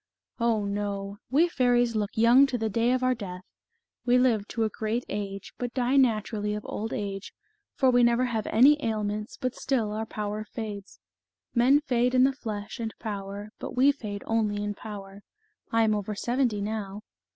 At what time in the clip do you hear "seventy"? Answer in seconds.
16.15-16.61